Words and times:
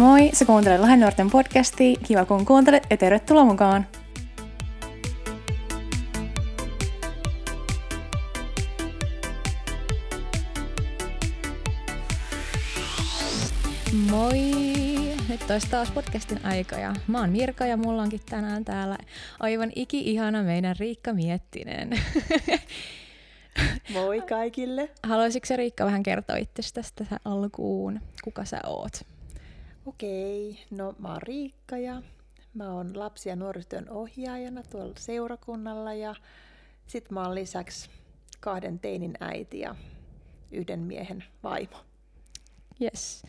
Moi, 0.00 0.30
sä 0.32 0.44
kuuntelet 0.44 0.80
Lahden 0.80 1.00
nuorten 1.00 1.30
podcastia. 1.30 1.96
Kiva 2.06 2.24
kun 2.24 2.46
kuuntelet 2.46 2.86
ja 2.90 2.96
tervetuloa 2.96 3.44
mukaan. 3.44 3.86
Moi! 14.10 14.34
Nyt 15.28 15.50
olisi 15.50 15.70
taas 15.70 15.90
podcastin 15.90 16.46
aika 16.46 16.76
ja 16.76 16.94
mä 17.06 17.20
oon 17.20 17.30
Mirka 17.30 17.66
ja 17.66 17.76
mulla 17.76 18.02
onkin 18.02 18.20
tänään 18.30 18.64
täällä 18.64 18.98
aivan 19.40 19.72
iki-ihana 19.74 20.42
meidän 20.42 20.76
Riikka 20.78 21.12
Miettinen. 21.12 21.90
Moi 23.94 24.20
kaikille! 24.20 24.90
Haluaisitko 25.02 25.56
Riikka 25.56 25.84
vähän 25.84 26.02
kertoa 26.02 26.36
itsestäsi 26.36 26.92
tähän 26.94 27.20
alkuun? 27.24 28.00
Kuka 28.24 28.44
sä 28.44 28.60
oot? 28.66 28.92
Okei, 29.90 30.58
no 30.70 30.94
mä 30.98 31.08
oon 31.08 31.22
Riikka 31.22 31.78
ja 31.78 32.02
mä 32.54 32.72
oon 32.72 32.98
lapsi- 32.98 33.28
ja 33.28 33.36
nuorisotyön 33.36 33.90
ohjaajana 33.90 34.62
tuolla 34.62 34.94
seurakunnalla 34.98 35.94
ja 35.94 36.14
sit 36.86 37.10
mä 37.10 37.22
oon 37.22 37.34
lisäksi 37.34 37.90
kahden 38.40 38.78
teinin 38.78 39.14
äiti 39.20 39.60
ja 39.60 39.74
yhden 40.52 40.80
miehen 40.80 41.24
vaimo. 41.42 41.76
Yes. 42.82 43.22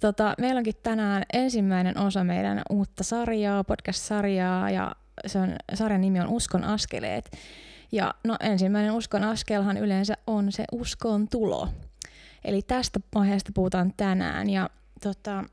Tota, 0.00 0.34
meillä 0.38 0.58
onkin 0.58 0.74
tänään 0.82 1.22
ensimmäinen 1.32 1.98
osa 1.98 2.24
meidän 2.24 2.62
uutta 2.70 3.04
sarjaa, 3.04 3.64
podcast-sarjaa, 3.64 4.70
ja 4.70 4.96
se 5.26 5.38
on, 5.38 5.56
sarjan 5.74 6.00
nimi 6.00 6.20
on 6.20 6.28
Uskon 6.28 6.64
askeleet. 6.64 7.30
Ja 7.92 8.14
no, 8.24 8.36
ensimmäinen 8.40 8.92
uskon 8.92 9.24
askelhan 9.24 9.76
yleensä 9.76 10.14
on 10.26 10.52
se 10.52 10.64
uskon 10.72 11.28
tulo. 11.28 11.68
Eli 12.44 12.62
tästä 12.62 13.00
aiheesta 13.14 13.52
puhutaan 13.54 13.92
tänään. 13.96 14.50
Ja 14.50 14.70
tota, 15.02 15.44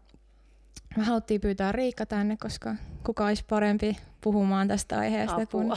me 0.98 1.04
haluttiin 1.04 1.42
pyytää 1.42 1.72
Riikka 1.72 2.06
tänne, 2.06 2.38
koska 2.38 2.76
kuka 3.06 3.26
olisi 3.26 3.46
parempi 3.50 3.98
puhumaan 4.22 4.68
tästä 4.68 5.00
aiheesta 5.00 5.36
Apua. 5.36 5.46
kuin 5.46 5.72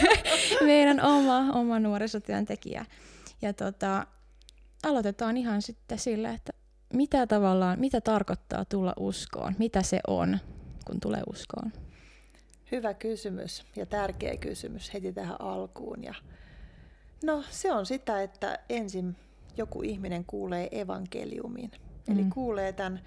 meidän 0.66 1.00
oma, 1.00 1.52
oma 1.52 1.78
nuorisotyöntekijä. 1.80 2.86
Ja 3.42 3.52
tota, 3.52 4.06
aloitetaan 4.82 5.36
ihan 5.36 5.62
sitten 5.62 5.98
sillä, 5.98 6.30
että 6.30 6.52
mitä 6.92 7.26
tavallaan, 7.26 7.80
mitä 7.80 8.00
tarkoittaa 8.00 8.64
tulla 8.64 8.92
uskoon? 8.98 9.54
Mitä 9.58 9.82
se 9.82 10.00
on, 10.06 10.38
kun 10.86 11.00
tulee 11.00 11.22
uskoon? 11.30 11.72
Hyvä 12.72 12.94
kysymys 12.94 13.64
ja 13.76 13.86
tärkeä 13.86 14.36
kysymys 14.36 14.94
heti 14.94 15.12
tähän 15.12 15.40
alkuun. 15.40 16.04
Ja 16.04 16.14
no 17.24 17.44
se 17.50 17.72
on 17.72 17.86
sitä, 17.86 18.22
että 18.22 18.58
ensin 18.68 19.16
joku 19.56 19.82
ihminen 19.82 20.24
kuulee 20.24 20.68
evankeliumin. 20.80 21.70
Mm. 22.08 22.14
Eli 22.14 22.24
kuulee 22.34 22.72
tämän 22.72 23.00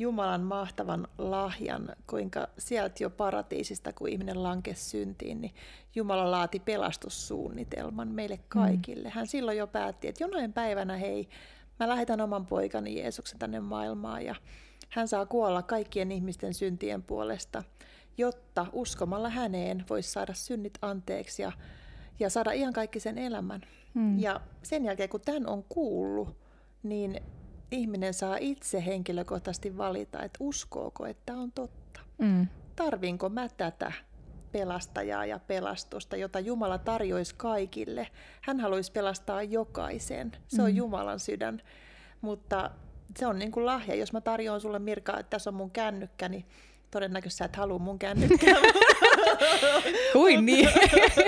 Jumalan 0.00 0.40
mahtavan 0.40 1.08
lahjan, 1.18 1.88
kuinka 2.06 2.48
sieltä 2.58 3.02
jo 3.02 3.10
paratiisista, 3.10 3.92
kun 3.92 4.08
ihminen 4.08 4.42
lankesi 4.42 4.84
syntiin, 4.84 5.40
niin 5.40 5.54
Jumala 5.94 6.30
laati 6.30 6.60
pelastussuunnitelman 6.60 8.08
meille 8.08 8.36
mm. 8.36 8.42
kaikille. 8.48 9.08
Hän 9.08 9.26
silloin 9.26 9.58
jo 9.58 9.66
päätti, 9.66 10.08
että 10.08 10.24
jonain 10.24 10.52
päivänä 10.52 10.96
hei, 10.96 11.28
mä 11.80 11.88
lähetän 11.88 12.20
oman 12.20 12.46
poikani 12.46 12.98
Jeesuksen 12.98 13.38
tänne 13.38 13.60
maailmaan 13.60 14.24
ja 14.24 14.34
hän 14.88 15.08
saa 15.08 15.26
kuolla 15.26 15.62
kaikkien 15.62 16.12
ihmisten 16.12 16.54
syntien 16.54 17.02
puolesta, 17.02 17.62
jotta 18.18 18.66
uskomalla 18.72 19.28
häneen 19.28 19.84
voisi 19.90 20.10
saada 20.10 20.34
synnit 20.34 20.78
anteeksi 20.82 21.42
ja, 21.42 21.52
ja 22.20 22.30
saada 22.30 22.52
ihan 22.52 22.72
kaikki 22.72 23.00
sen 23.00 23.18
elämän. 23.18 23.60
Hmm. 23.94 24.18
Ja 24.18 24.40
sen 24.62 24.84
jälkeen, 24.84 25.08
kun 25.08 25.20
tämän 25.20 25.46
on 25.46 25.64
kuullut, 25.68 26.36
niin 26.82 27.20
ihminen 27.70 28.14
saa 28.14 28.36
itse 28.40 28.86
henkilökohtaisesti 28.86 29.78
valita, 29.78 30.22
että 30.22 30.36
uskooko, 30.40 31.06
että 31.06 31.32
on 31.32 31.52
totta. 31.52 32.00
Mm. 32.18 32.46
Tarvinko 32.76 33.28
mä 33.28 33.48
tätä 33.48 33.92
pelastajaa 34.52 35.26
ja 35.26 35.38
pelastusta, 35.38 36.16
jota 36.16 36.40
Jumala 36.40 36.78
tarjoisi 36.78 37.34
kaikille. 37.34 38.08
Hän 38.42 38.60
haluaisi 38.60 38.92
pelastaa 38.92 39.42
jokaisen. 39.42 40.32
Se 40.48 40.62
on 40.62 40.70
mm. 40.70 40.76
Jumalan 40.76 41.20
sydän. 41.20 41.62
Mutta 42.20 42.70
se 43.18 43.26
on 43.26 43.38
niin 43.38 43.52
kuin 43.52 43.66
lahja. 43.66 43.94
Jos 43.94 44.12
mä 44.12 44.20
tarjoan 44.20 44.60
sulle 44.60 44.78
Mirka, 44.78 45.18
että 45.18 45.30
tässä 45.30 45.50
on 45.50 45.54
mun 45.54 45.70
kännykkä, 45.70 46.28
niin 46.28 46.44
todennäköisesti 46.90 47.38
sä 47.38 47.44
et 47.44 47.56
halua 47.56 47.78
mun 47.78 47.98
kännykkää. 47.98 48.56
Kuin 50.12 50.46
niin? 50.46 50.68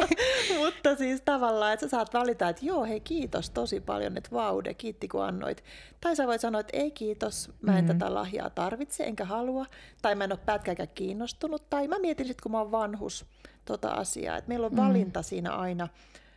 Mutta 0.65 0.97
siis 0.97 1.21
tavallaan, 1.25 1.73
että 1.73 1.87
sä 1.87 1.91
saat 1.91 2.15
valita, 2.15 2.49
että 2.49 2.67
joo, 2.67 2.85
hei 2.85 3.01
kiitos 3.01 3.51
tosi 3.51 3.81
paljon, 3.81 4.17
että 4.17 4.31
vaude, 4.33 4.75
kiitti 4.75 5.09
kun 5.09 5.25
annoit. 5.25 5.65
Tai 6.01 6.17
sä 6.17 6.27
voit 6.27 6.41
sanoa, 6.41 6.61
että 6.61 6.77
ei 6.77 6.91
kiitos, 6.91 7.51
mä 7.61 7.79
en 7.79 7.85
mm. 7.85 7.89
tätä 7.89 8.15
lahjaa 8.15 8.51
tarvitse, 8.51 9.05
enkä 9.05 9.25
halua. 9.25 9.67
Tai 10.03 10.15
mä 10.15 10.25
en 10.25 10.33
ole 10.33 10.41
pätkääkään 10.47 10.89
kiinnostunut. 10.95 11.71
Tai 11.71 11.89
mä 11.89 11.99
mietin 11.99 12.27
sitten, 12.27 12.43
kun 12.43 12.53
mä 12.53 12.59
oon 12.59 12.73
vanhus, 12.73 13.27
tota 13.65 13.89
asiaa. 13.91 14.37
Että 14.37 14.49
meillä 14.49 14.67
on 14.67 14.73
mm. 14.73 14.77
valinta 14.77 15.23
siinä 15.23 15.53
aina, 15.53 15.89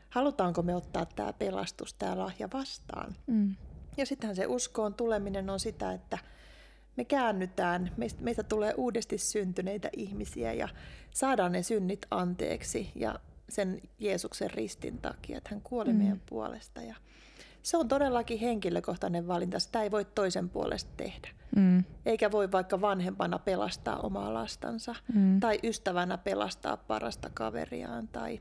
halutaanko 0.10 0.62
me 0.62 0.76
ottaa 0.76 1.06
tämä 1.06 1.34
pelastus, 1.34 1.94
tämä 1.94 2.18
lahja 2.18 2.50
vastaan. 2.54 3.16
Mm. 3.28 3.56
Ja 3.98 4.06
sittenhän 4.06 4.36
se 4.36 4.48
uskoon 4.48 4.94
tuleminen 4.94 5.50
on 5.50 5.60
sitä, 5.60 5.92
että 5.92 6.18
me 6.98 7.06
käännytään, 7.06 7.92
meistä, 7.98 8.24
meistä 8.24 8.44
tulee 8.44 8.74
uudesti 8.78 9.18
syntyneitä 9.18 9.90
ihmisiä 9.98 10.54
ja 10.54 10.70
saadaan 11.12 11.52
ne 11.52 11.64
synnit 11.64 12.06
anteeksi 12.12 12.92
ja 12.96 13.20
sen 13.50 13.82
Jeesuksen 14.00 14.52
ristin 14.52 14.98
takia, 14.98 15.38
että 15.38 15.50
hän 15.50 15.62
kuoli 15.62 15.94
mm. 15.94 15.98
meidän 15.98 16.22
puolesta. 16.30 16.82
Ja 16.82 16.96
se 17.64 17.78
on 17.78 17.88
todellakin 17.88 18.40
henkilökohtainen 18.40 19.28
valinta, 19.28 19.60
sitä 19.60 19.84
ei 19.84 19.92
voi 19.92 20.06
toisen 20.06 20.50
puolesta 20.50 20.92
tehdä. 20.98 21.30
Mm. 21.56 21.84
Eikä 22.06 22.32
voi 22.32 22.52
vaikka 22.52 22.82
vanhempana 22.82 23.40
pelastaa 23.40 24.00
omaa 24.00 24.34
lastansa 24.34 24.96
mm. 25.14 25.40
tai 25.40 25.60
ystävänä 25.64 26.18
pelastaa 26.18 26.78
parasta 26.78 27.30
kaveriaan 27.34 28.08
tai 28.08 28.40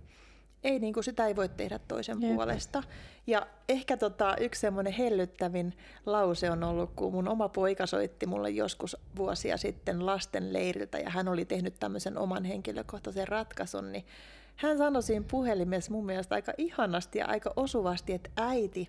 ei, 0.65 0.79
niin 0.79 0.95
kuin 0.95 1.05
sitä 1.05 1.27
ei 1.27 1.37
voi 1.37 1.49
tehdä 1.49 1.79
toisen 1.89 2.23
Jep. 2.23 2.35
puolesta. 2.35 2.83
Ja 3.27 3.47
ehkä 3.69 3.97
tota, 3.97 4.37
yksi 4.37 4.61
semmoinen 4.61 4.93
hellyttävin 4.93 5.75
lause 6.07 6.51
on 6.51 6.65
ollut, 6.65 6.91
kun 6.97 7.13
mun 7.13 7.29
oma 7.29 7.49
poika 7.49 7.87
soitti 7.87 8.27
mulle 8.27 8.51
joskus 8.51 8.97
vuosia 9.17 9.57
sitten 9.57 10.07
lasten 10.07 10.53
leiriltä 10.53 10.99
ja 10.99 11.11
hän 11.11 11.29
oli 11.29 11.45
tehnyt 11.45 11.75
tämmöisen 11.81 12.19
oman 12.19 12.45
henkilökohtaisen 12.45 13.29
ratkaisun, 13.29 13.93
niin 13.93 14.05
hän 14.57 14.79
sanoi 14.79 15.03
siinä 15.03 15.25
puhelimessa 15.31 15.93
mun 15.93 16.07
mielestä 16.07 16.35
aika 16.35 16.53
ihanasti 16.59 17.19
ja 17.19 17.27
aika 17.27 17.53
osuvasti, 17.57 18.13
että 18.13 18.31
äiti, 18.37 18.89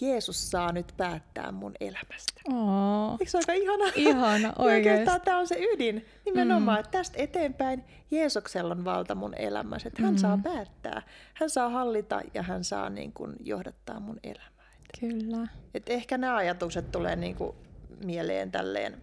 Jeesus 0.00 0.50
saa 0.50 0.72
nyt 0.72 0.94
päättää 0.96 1.52
mun 1.52 1.72
elämästä. 1.80 2.40
Oh. 2.52 3.12
Eikö 3.12 3.30
se 3.30 3.38
aika 3.38 3.52
ihana? 3.52 3.84
Ihana, 3.94 4.52
oikeasti. 4.58 5.20
Tämä 5.24 5.38
on 5.38 5.46
se 5.46 5.56
ydin. 5.72 6.06
Nimenomaan, 6.24 6.78
mm. 6.78 6.80
että 6.80 6.98
tästä 6.98 7.22
eteenpäin 7.22 7.84
Jeesuksella 8.10 8.74
on 8.74 8.84
valta 8.84 9.14
mun 9.14 9.34
elämässä. 9.34 9.88
Että 9.88 10.02
hän 10.02 10.14
mm. 10.14 10.18
saa 10.18 10.38
päättää, 10.42 11.02
hän 11.34 11.50
saa 11.50 11.68
hallita 11.68 12.20
ja 12.34 12.42
hän 12.42 12.64
saa 12.64 12.90
niin 12.90 13.12
kuin, 13.12 13.36
johdattaa 13.40 14.00
mun 14.00 14.20
elämää. 14.22 14.72
Kyllä. 15.00 15.48
Et 15.74 15.88
ehkä 15.88 16.18
nämä 16.18 16.36
ajatukset 16.36 16.90
tulee 16.92 17.16
niin 17.16 17.34
kuin, 17.34 17.56
mieleen 18.04 18.50
tälleen 18.50 19.02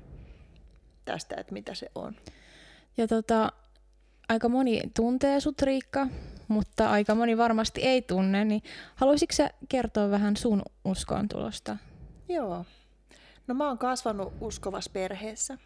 tästä, 1.06 1.36
että 1.38 1.54
mitä 1.54 1.74
se 1.74 1.92
on. 1.96 2.16
Ja 2.98 3.08
tota, 3.08 3.52
aika 4.30 4.50
moni 4.50 4.82
tuntee 4.96 5.40
sut, 5.40 5.62
Riikka, 5.62 6.08
mutta 6.48 6.92
aika 6.92 7.16
moni 7.16 7.38
varmasti 7.38 7.82
ei 7.82 8.02
tunne, 8.02 8.46
niin 8.46 8.64
haluaisitko 8.96 9.36
sä 9.36 9.50
kertoa 9.70 10.12
vähän 10.12 10.38
sun 10.38 10.62
uskoon 10.86 11.28
tulosta? 11.28 11.78
Joo. 12.30 12.66
No 13.48 13.56
mä 13.56 13.68
oon 13.68 13.78
kasvanut 13.78 14.34
uskovassa 14.42 14.92
perheessä 14.94 15.58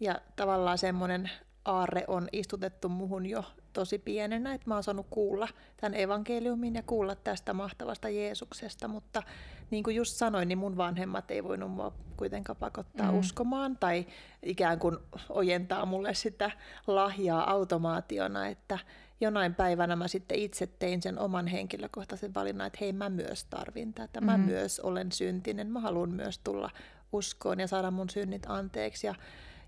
ja 0.00 0.20
tavallaan 0.36 0.78
semmoinen 0.78 1.30
aarre 1.64 2.04
on 2.08 2.28
istutettu 2.32 2.88
muhun 2.88 3.26
jo 3.26 3.44
tosi 3.72 3.98
pienenä, 3.98 4.54
että 4.54 4.70
mä 4.70 4.74
oon 4.74 4.82
saanut 4.82 5.06
kuulla 5.10 5.48
tämän 5.76 6.00
evankeliumin 6.00 6.74
ja 6.74 6.82
kuulla 6.82 7.14
tästä 7.14 7.52
mahtavasta 7.52 8.08
Jeesuksesta, 8.08 8.88
mutta 8.88 9.22
niin 9.72 9.84
kuin 9.84 9.96
just 9.96 10.16
sanoin, 10.16 10.48
niin 10.48 10.58
mun 10.58 10.76
vanhemmat 10.76 11.30
ei 11.30 11.44
voinut 11.44 11.70
mua 11.70 11.92
kuitenkaan 12.16 12.56
pakottaa 12.56 13.12
mm. 13.12 13.18
uskomaan 13.18 13.76
tai 13.80 14.06
ikään 14.42 14.78
kuin 14.78 14.96
ojentaa 15.28 15.86
mulle 15.86 16.14
sitä 16.14 16.50
lahjaa 16.86 17.50
automaationa, 17.50 18.46
että 18.46 18.78
jonain 19.20 19.54
päivänä 19.54 19.96
mä 19.96 20.08
sitten 20.08 20.38
itse 20.38 20.66
tein 20.66 21.02
sen 21.02 21.18
oman 21.18 21.46
henkilökohtaisen 21.46 22.34
valinnan, 22.34 22.66
että 22.66 22.78
hei 22.80 22.92
mä 22.92 23.08
myös 23.08 23.44
tarvin 23.44 23.94
tätä, 23.94 24.20
mä 24.20 24.36
mm. 24.36 24.44
myös 24.44 24.80
olen 24.80 25.12
syntinen, 25.12 25.66
mä 25.66 25.80
haluan 25.80 26.10
myös 26.10 26.38
tulla 26.38 26.70
uskoon 27.12 27.60
ja 27.60 27.66
saada 27.66 27.90
mun 27.90 28.10
synnit 28.10 28.42
anteeksi 28.46 29.06
ja 29.06 29.14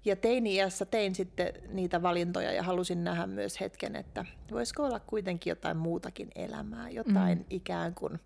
ja 0.06 0.17
teini-iässä 0.17 0.84
tein 0.84 1.14
sitten 1.14 1.52
niitä 1.69 2.02
valintoja 2.02 2.52
ja 2.52 2.62
halusin 2.62 3.05
nähdä 3.05 3.26
myös 3.26 3.61
hetken, 3.61 3.96
että 3.96 4.25
voisiko 4.50 4.84
olla 4.84 5.00
kuitenkin 5.00 5.50
jotain 5.50 5.76
muutakin 5.76 6.31
elämää, 6.34 6.90
jotain 6.90 7.38
mm. 7.38 7.44
ikään 7.50 7.94
kuin 7.94 8.20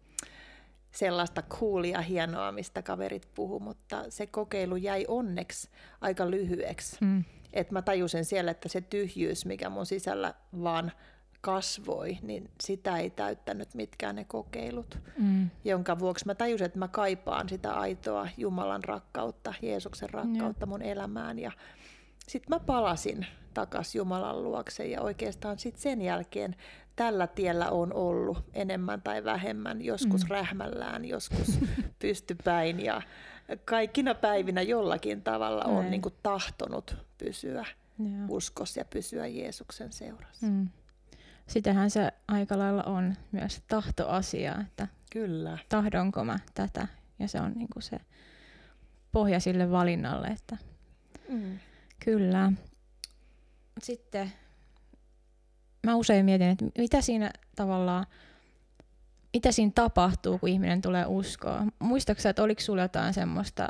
sellaista 0.98 1.42
coolia, 1.42 2.00
hienoa, 2.00 2.52
mistä 2.52 2.82
kaverit 2.82 3.28
puhu, 3.34 3.60
mutta 3.60 4.04
se 4.08 4.26
kokeilu 4.26 4.76
jäi 4.76 5.04
onneksi 5.08 5.68
aika 6.00 6.30
lyhyeksi. 6.30 6.96
Mm. 7.00 7.24
Että 7.52 7.72
mä 7.72 7.82
tajusin 7.82 8.24
siellä, 8.24 8.50
että 8.50 8.68
se 8.68 8.80
tyhjyys, 8.80 9.46
mikä 9.46 9.70
mun 9.70 9.86
sisällä 9.86 10.34
vaan 10.62 10.92
kasvoi, 11.40 12.18
niin 12.22 12.50
sitä 12.60 12.98
ei 12.98 13.10
täyttänyt 13.10 13.74
mitkään 13.74 14.16
ne 14.16 14.24
kokeilut, 14.24 14.98
Mm. 15.18 15.50
jonka 15.64 15.98
vuoksi 15.98 16.26
mä 16.26 16.34
tajusin, 16.34 16.64
että 16.66 16.78
mä 16.78 16.88
kaipaan 16.88 17.48
sitä 17.48 17.72
aitoa 17.72 18.28
Jumalan 18.36 18.84
rakkautta, 18.84 19.54
Jeesuksen 19.62 20.10
rakkautta 20.10 20.66
mun 20.66 20.82
elämään. 20.82 21.38
Ja 21.38 21.52
sitten 22.28 22.56
mä 22.56 22.60
palasin 22.60 23.26
takaisin 23.54 23.98
Jumalan 23.98 24.42
luokse 24.42 24.86
ja 24.86 25.00
oikeastaan 25.02 25.58
sitten 25.58 25.82
sen 25.82 26.02
jälkeen 26.02 26.56
tällä 26.98 27.26
tiellä 27.26 27.70
on 27.70 27.92
ollut 27.92 28.44
enemmän 28.54 29.02
tai 29.02 29.24
vähemmän, 29.24 29.82
joskus 29.82 30.24
mm. 30.24 30.30
rähmällään, 30.30 31.04
joskus 31.04 31.58
pystypäin 31.98 32.84
ja 32.84 33.02
kaikkina 33.64 34.14
päivinä 34.14 34.62
jollakin 34.62 35.22
tavalla 35.22 35.64
on 35.64 35.90
niin 35.90 36.02
kuin 36.02 36.14
tahtonut 36.22 36.96
pysyä 37.18 37.66
Joo. 37.98 38.08
uskossa 38.28 38.80
ja 38.80 38.84
pysyä 38.84 39.26
Jeesuksen 39.26 39.92
seurassa. 39.92 40.46
Mm. 40.46 40.68
Sitähän 41.46 41.90
se 41.90 42.12
aika 42.28 42.58
lailla 42.58 42.82
on 42.82 43.14
myös 43.32 43.62
tahtoasia, 43.68 44.54
että 44.60 44.88
Kyllä. 45.12 45.58
tahdonko 45.68 46.24
mä 46.24 46.38
tätä. 46.54 46.86
Ja 47.18 47.28
se 47.28 47.40
on 47.40 47.52
niinku 47.52 47.80
se 47.80 47.96
pohja 49.12 49.40
sille 49.40 49.70
valinnalle, 49.70 50.26
että 50.26 50.56
Mm. 51.28 51.58
kyllä. 52.04 52.52
Sitten 53.82 54.32
mä 55.86 55.94
usein 55.96 56.24
mietin, 56.24 56.48
että 56.48 56.64
mitä 56.78 57.00
siinä 57.00 57.30
tavallaan, 57.56 58.06
mitä 59.34 59.52
siinä 59.52 59.72
tapahtuu, 59.74 60.38
kun 60.38 60.48
ihminen 60.48 60.82
tulee 60.82 61.06
uskoa. 61.06 61.62
Muistatko 61.78 62.22
sä, 62.22 62.30
että 62.30 62.42
oliko 62.42 62.60
sulla 62.60 62.82
jotain 62.82 63.14
semmoista, 63.14 63.68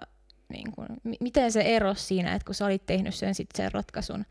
niin 0.49 0.73
kuin, 0.73 0.89
mi- 1.05 1.17
miten 1.21 1.53
se 1.53 1.61
erosi 1.61 2.05
siinä, 2.05 2.35
että 2.35 2.47
kun 2.47 2.55
sä 2.55 2.67
olit 2.67 2.87
tehnyt 2.87 3.15
sen, 3.15 3.35
sit 3.35 3.49
sen 3.57 3.73
ratkaisun, 3.73 4.25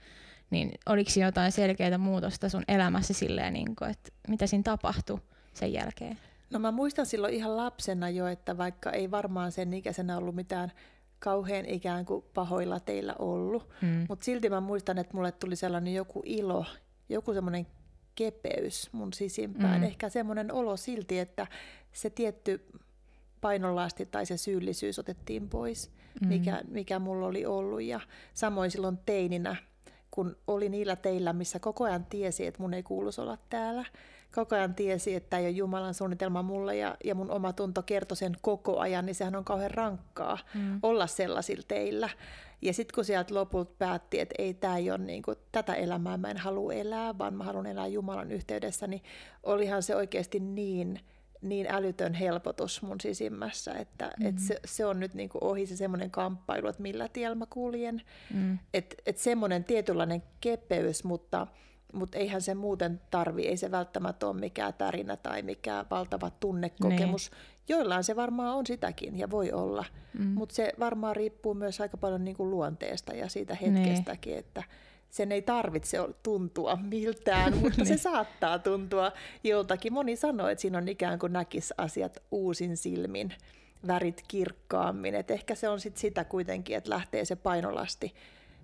niin 0.50 0.72
oliko 0.86 1.10
siinä 1.10 1.28
jotain 1.28 1.52
selkeää 1.52 1.98
muutosta 1.98 2.50
sun 2.50 2.64
elämässä 2.68 3.14
silleen, 3.14 3.54
niin 3.54 3.76
kuin, 3.76 3.92
että 3.92 4.12
mitä 4.28 4.48
siinä 4.48 4.64
tapahtui 4.64 5.20
sen 5.54 5.74
jälkeen? 5.74 6.18
No 6.50 6.60
mä 6.60 6.72
muistan 6.72 7.06
silloin 7.06 7.34
ihan 7.34 7.58
lapsena 7.58 8.10
jo, 8.10 8.28
että 8.28 8.58
vaikka 8.58 8.92
ei 8.92 9.12
varmaan 9.12 9.52
sen 9.52 9.74
ikäisenä 9.74 10.18
ollut 10.18 10.36
mitään 10.36 10.72
kauhean 11.20 11.66
ikään 11.66 12.06
kuin 12.06 12.26
pahoilla 12.34 12.80
teillä 12.80 13.16
ollut, 13.20 13.70
Mm. 13.82 14.06
mutta 14.10 14.26
silti 14.26 14.50
mä 14.50 14.60
muistan, 14.62 14.98
että 14.98 15.14
mulle 15.18 15.32
tuli 15.32 15.56
sellainen 15.56 15.94
joku 15.94 16.22
ilo, 16.26 16.66
joku 17.10 17.34
semmoinen 17.34 17.68
kepeys 18.16 18.90
mun 18.92 19.14
sisimpään. 19.14 19.82
Mm. 19.82 19.84
Ehkä 19.88 20.10
semmoinen 20.10 20.52
olo 20.54 20.78
silti, 20.78 21.20
että 21.20 21.48
se 21.94 22.10
tietty 22.10 22.66
painolasti 23.42 24.06
tai 24.06 24.26
se 24.26 24.38
syyllisyys 24.38 25.00
otettiin 25.00 25.50
pois, 25.50 25.92
Mm. 26.22 26.28
mikä, 26.28 26.62
mikä 26.68 27.00
mulla 27.00 27.28
oli 27.28 27.46
ollut. 27.46 27.82
Ja 27.82 28.00
samoin 28.34 28.72
silloin 28.72 28.98
teininä, 29.06 29.56
kun 30.12 30.38
oli 30.48 30.70
niillä 30.70 30.96
teillä, 30.96 31.34
missä 31.34 31.60
koko 31.60 31.84
ajan 31.84 32.06
tiesi, 32.06 32.48
että 32.48 32.62
mun 32.62 32.74
ei 32.74 32.84
kuuluisi 32.84 33.22
olla 33.22 33.38
täällä. 33.50 33.86
Koko 34.36 34.56
ajan 34.56 34.76
tiesi, 34.76 35.16
että 35.16 35.30
tämä 35.30 35.40
ei 35.40 35.46
ole 35.46 35.52
Jumalan 35.52 35.94
suunnitelma 35.94 36.42
mulle 36.42 36.76
ja, 36.76 36.98
ja 37.04 37.16
mun 37.16 37.32
oma 37.32 37.54
tunto 37.54 37.84
kertoi 37.84 38.18
sen 38.18 38.38
koko 38.42 38.80
ajan, 38.80 39.06
niin 39.06 39.16
sehän 39.16 39.36
on 39.36 39.46
kauhean 39.46 39.72
rankkaa 39.72 40.38
Mm. 40.54 40.80
olla 40.84 41.08
sellaisilla 41.08 41.64
teillä. 41.68 42.10
Ja 42.62 42.74
sitten 42.74 42.96
kun 42.96 43.06
sieltä 43.06 43.34
lopulta 43.34 43.72
päätti, 43.78 44.20
että 44.20 44.36
ei 44.38 44.54
tämä 44.54 44.78
ei 44.78 44.92
ole 44.92 44.98
niinku, 44.98 45.34
tätä 45.52 45.74
elämää 45.74 46.18
mä 46.18 46.32
en 46.32 46.38
halua 46.38 46.74
elää, 46.74 47.18
vaan 47.18 47.34
mä 47.34 47.44
haluan 47.44 47.66
elää 47.66 47.88
Jumalan 47.88 48.32
yhteydessä, 48.32 48.88
niin 48.88 49.02
olihan 49.44 49.84
se 49.84 49.96
oikeasti 49.96 50.40
niin, 50.40 51.00
niin 51.42 51.68
älytön 51.70 52.14
helpotus 52.14 52.82
mun 52.82 53.02
sisimmässä, 53.02 53.74
että 53.74 54.06
mm-hmm. 54.06 54.30
et 54.30 54.40
se, 54.40 54.60
se 54.66 54.86
on 54.86 55.00
nyt 55.00 55.14
niinku 55.14 55.38
ohi 55.42 55.66
se 55.66 55.76
semmoinen 55.76 56.12
kamppailu, 56.12 56.68
että 56.68 56.82
millä 56.82 57.08
tiellä 57.08 57.36
mä 57.36 57.46
kuljen. 57.50 58.02
Mm. 58.34 58.60
Että 58.74 58.96
et 59.06 59.18
semmoinen 59.18 59.64
tietynlainen 59.64 60.24
kepeys, 60.42 61.04
mutta, 61.04 61.48
mutta 61.94 62.18
eihän 62.18 62.42
se 62.42 62.56
muuten 62.56 63.02
tarvi, 63.12 63.48
ei 63.48 63.58
se 63.58 63.72
välttämättä 63.72 64.28
ole 64.28 64.40
mikään 64.40 64.74
tärinä 64.74 65.18
tai 65.18 65.42
mikään 65.42 65.86
valtava 65.92 66.30
tunnekokemus. 66.40 67.32
Joillain 67.70 68.04
se 68.04 68.16
varmaan 68.16 68.56
on 68.56 68.66
sitäkin 68.66 69.20
ja 69.20 69.30
voi 69.32 69.52
olla, 69.52 69.86
Mm. 70.14 70.26
mutta 70.26 70.56
se 70.56 70.74
varmaan 70.80 71.16
riippuu 71.16 71.54
myös 71.54 71.82
aika 71.82 71.98
paljon 71.98 72.26
niin 72.26 72.38
kuin 72.38 72.50
luonteesta 72.52 73.14
ja 73.14 73.30
siitä 73.30 73.58
Niin. 73.62 73.76
hetkestäkin, 73.76 74.38
että 74.38 74.64
sen 75.10 75.32
ei 75.32 75.42
tarvitse 75.42 75.98
tuntua 76.24 76.76
miltään, 76.82 77.58
mutta 77.62 77.86
se 77.86 77.90
Niin. 77.94 78.00
saattaa 78.00 78.60
tuntua 78.60 79.12
joltakin. 79.44 79.94
Moni 79.94 80.16
sanoo, 80.16 80.48
että 80.48 80.62
siinä 80.62 80.78
on 80.78 80.88
ikään 80.88 81.20
kuin 81.20 81.34
näkisi 81.34 81.74
asiat 81.78 82.18
uusin 82.32 82.78
silmin, 82.78 83.34
värit 83.88 84.24
kirkkaammin. 84.28 85.16
Et 85.16 85.32
ehkä 85.32 85.56
se 85.56 85.70
on 85.70 85.80
sit 85.80 85.98
sitä 85.98 86.24
kuitenkin, 86.24 86.78
että 86.78 86.90
lähtee 86.90 87.26
se 87.26 87.36
painolasti, 87.36 88.14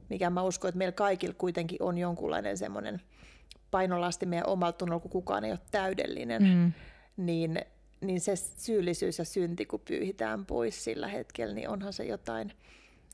mikä 0.09 0.29
mä 0.29 0.41
uskon, 0.41 0.69
että 0.69 0.77
meillä 0.77 0.91
kaikilla 0.91 1.35
kuitenkin 1.37 1.83
on 1.83 1.97
jonkunlainen 1.97 2.57
semmoinen 2.57 3.01
painolasti 3.71 4.25
meidän 4.25 4.47
omalla 4.47 4.71
tunnolla, 4.71 4.99
kun 4.99 5.11
kukaan 5.11 5.45
ei 5.45 5.51
ole 5.51 5.59
täydellinen 5.71 6.43
Mm. 6.43 6.73
niin, 7.17 7.61
niin 8.01 8.21
se 8.21 8.35
syyllisyys 8.35 9.19
ja 9.19 9.25
synti, 9.25 9.65
kun 9.65 9.79
pyyhitään 9.79 10.45
pois 10.45 10.83
sillä 10.83 11.07
hetkellä, 11.07 11.55
niin 11.55 11.69
onhan 11.69 11.93
se 11.93 12.03
jotain, 12.05 12.53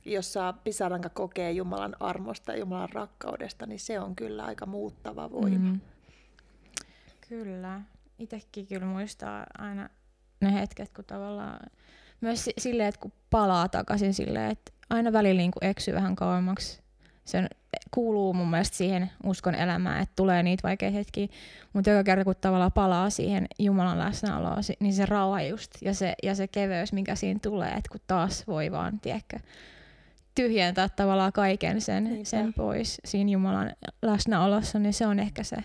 jos 0.05 0.33
saa 0.33 0.53
pisaranka 0.53 1.09
kokee 1.09 1.51
Jumalan 1.51 1.95
armosta 1.99 2.51
ja 2.51 2.57
Jumalan 2.57 2.89
rakkaudesta, 2.89 3.65
niin 3.65 3.79
se 3.79 3.99
on 3.99 4.15
kyllä 4.15 4.45
aika 4.45 4.65
muuttava 4.65 5.31
voima. 5.31 5.69
Mm. 5.69 5.79
Kyllä. 7.29 7.81
Itsekin 8.19 8.67
kyllä 8.67 8.85
muistaa 8.85 9.45
aina 9.57 9.89
ne 10.41 10.53
hetket, 10.53 10.89
kun 10.95 11.05
tavallaan 11.05 11.59
myös 12.21 12.43
si- 12.45 12.53
silleen, 12.57 12.89
että 12.89 13.01
kun 13.01 13.11
palaa 13.29 13.69
takaisin 13.69 14.13
silleen, 14.13 14.51
että 14.51 14.71
aina 14.89 15.13
välillä 15.13 15.37
niin 15.37 15.51
eksyy 15.61 15.93
vähän 15.93 16.15
kauemmaksi. 16.15 16.81
Se 17.25 17.47
kuuluu 17.91 18.33
mun 18.33 18.49
mielestä 18.49 18.77
siihen 18.77 19.11
uskon 19.23 19.55
elämään, 19.55 20.01
että 20.01 20.13
tulee 20.15 20.43
niitä 20.43 20.63
vaikeita 20.63 20.97
hetkiä, 20.97 21.27
mutta 21.73 21.89
joka 21.89 22.03
kerta 22.03 22.23
kun 22.23 22.35
tavallaan 22.41 22.71
palaa 22.71 23.09
siihen 23.09 23.47
Jumalan 23.59 23.99
läsnäoloon, 23.99 24.63
niin 24.79 24.93
se 24.93 25.05
rauha 25.05 25.41
just 25.41 25.71
ja 25.81 25.93
se, 25.93 26.13
ja 26.23 26.35
se 26.35 26.47
keveys, 26.47 26.93
mikä 26.93 27.15
siinä 27.15 27.39
tulee, 27.43 27.69
että 27.69 27.89
kun 27.91 28.01
taas 28.07 28.47
voi 28.47 28.71
vaan, 28.71 28.99
tiedätkö, 28.99 29.39
tyhjentää 30.35 30.89
tavallaan 30.89 31.33
kaiken 31.33 31.81
sen, 31.81 32.03
Niinpä. 32.03 32.23
sen 32.25 32.53
pois 32.53 33.01
siinä 33.05 33.31
Jumalan 33.31 33.73
läsnäolossa, 34.01 34.79
niin 34.79 34.93
se 34.93 35.07
on 35.07 35.19
ehkä 35.19 35.43
se 35.43 35.57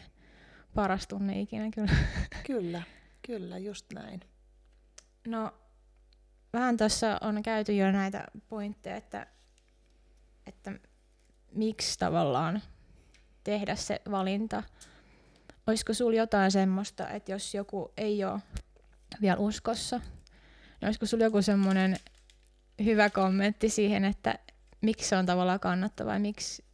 paras 0.75 1.07
tunne 1.07 1.41
ikinä 1.41 1.71
kyllä. 1.75 1.93
Kyllä, 2.47 2.83
kyllä, 3.27 3.59
just 3.59 3.87
näin. 3.95 4.21
No, 5.27 5.53
vähän 6.55 6.77
tuossa 6.77 7.19
on 7.21 7.43
käyty 7.43 7.77
jo 7.77 7.93
näitä 7.93 8.27
pointteja, 8.49 8.97
että, 8.97 9.27
että 10.47 10.73
miksi 11.53 11.99
tavallaan 11.99 12.63
tehdä 13.45 13.77
se 13.77 14.01
valinta. 14.11 14.63
Olisiko 15.67 15.95
sulla 15.95 16.17
jotain 16.17 16.53
semmoista, 16.53 17.09
että 17.09 17.33
jos 17.33 17.55
joku 17.55 17.93
ei 17.97 18.25
ole 18.25 18.41
vielä 19.21 19.37
uskossa, 19.37 19.99
niin 19.99 20.87
olisiko 20.87 21.07
sulla 21.07 21.25
joku 21.25 21.43
semmoinen 21.43 21.97
hyvä 22.85 23.11
kommentti 23.11 23.69
siihen, 23.69 24.05
että 24.05 24.39
miksi 24.81 25.09
se 25.09 25.17
on 25.17 25.27
tavallaan 25.27 25.61
kannattavaa 25.61 26.15
ja 26.15 26.21
miksi 26.21 26.65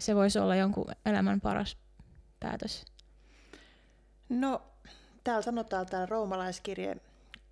se 0.00 0.16
voisi 0.16 0.38
olla 0.38 0.56
jonkun 0.56 0.86
elämän 1.06 1.40
paras 1.40 1.76
päätös? 2.40 2.84
No, 4.28 4.62
täällä 5.24 5.42
sanotaan 5.42 5.86
täällä 5.86 6.06
roomalaiskirje 6.06 6.96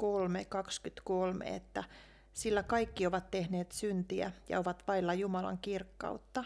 3.23, 0.02 1.44
että 1.44 1.84
sillä 2.32 2.62
kaikki 2.62 3.06
ovat 3.06 3.30
tehneet 3.30 3.72
syntiä 3.72 4.32
ja 4.48 4.58
ovat 4.58 4.84
vailla 4.88 5.14
Jumalan 5.14 5.58
kirkkautta. 5.58 6.44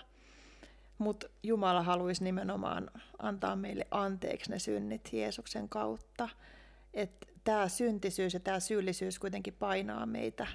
Mutta 0.99 1.27
Jumala 1.43 1.83
haluaisi 1.83 2.25
nimenomaan 2.25 2.91
antaa 3.19 3.57
meille 3.57 3.87
anteeksi 3.91 4.51
ne 4.51 4.59
synnit 4.59 5.09
Jeesuksen 5.13 5.69
kautta. 5.69 6.29
Että 6.95 7.27
tämä 7.45 7.69
syntisyys 7.69 8.35
ja 8.35 8.41
tämä 8.41 8.61
syyllisyys 8.61 9.19
kuitenkin 9.19 9.55
painaa 9.55 10.07
meitä 10.07 10.47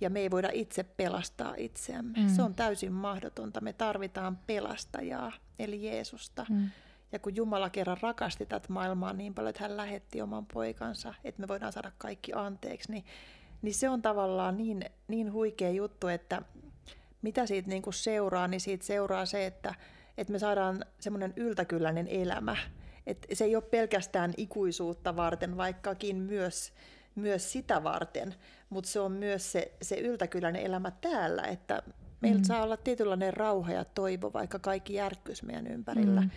ja 0.00 0.10
me 0.10 0.20
ei 0.20 0.30
voida 0.30 0.50
itse 0.52 0.82
pelastaa 0.82 1.54
itseämme. 1.56 2.18
Mm. 2.18 2.28
Se 2.28 2.42
on 2.42 2.54
täysin 2.54 2.92
mahdotonta. 2.92 3.60
Me 3.60 3.72
tarvitaan 3.72 4.36
pelastajaa, 4.36 5.32
eli 5.58 5.86
Jeesusta. 5.86 6.46
Mm. 6.50 6.70
Ja 7.12 7.18
kun 7.18 7.36
Jumala 7.36 7.70
kerran 7.70 7.96
rakasti 8.02 8.46
tätä 8.46 8.72
maailmaa 8.72 9.12
niin 9.12 9.34
paljon, 9.34 9.50
että 9.50 9.62
hän 9.62 9.76
lähetti 9.76 10.22
oman 10.22 10.46
poikansa, 10.46 11.14
että 11.24 11.40
me 11.40 11.48
voidaan 11.48 11.72
saada 11.72 11.92
kaikki 11.98 12.32
anteeksi, 12.34 12.92
niin, 12.92 13.04
niin 13.62 13.74
se 13.74 13.88
on 13.88 14.02
tavallaan 14.02 14.56
niin, 14.56 14.84
niin 15.08 15.32
huikea 15.32 15.70
juttu, 15.70 16.08
että 16.08 16.42
mitä 17.22 17.46
siitä 17.46 17.68
niin 17.68 17.82
kuin 17.82 17.94
seuraa, 17.94 18.48
niin 18.48 18.60
siitä 18.60 18.84
seuraa 18.86 19.26
se, 19.26 19.46
että, 19.46 19.74
että 20.18 20.32
me 20.32 20.38
saadaan 20.38 20.84
semmoinen 21.00 21.32
yltäkylläinen 21.36 22.08
elämä. 22.08 22.56
Et 23.06 23.26
se 23.32 23.44
ei 23.44 23.56
ole 23.56 23.62
pelkästään 23.62 24.34
ikuisuutta 24.36 25.16
varten, 25.16 25.56
vaikkakin 25.56 26.16
myös, 26.16 26.72
myös 27.14 27.52
sitä 27.52 27.82
varten, 27.84 28.34
mutta 28.70 28.90
se 28.90 29.00
on 29.00 29.12
myös 29.12 29.52
se, 29.52 29.72
se 29.82 29.96
yltäkylläinen 29.96 30.62
elämä 30.62 30.90
täällä, 31.00 31.42
että 31.42 31.82
meillä 32.20 32.38
Mm. 32.38 32.44
saa 32.44 32.62
olla 32.62 32.76
tietynlainen 32.76 33.34
rauha 33.34 33.72
ja 33.72 33.84
toivo, 33.84 34.32
vaikka 34.32 34.58
kaikki 34.58 34.94
järkkys 34.94 35.42
meidän 35.42 35.66
ympärillä. 35.66 36.20
Mm. 36.20 36.30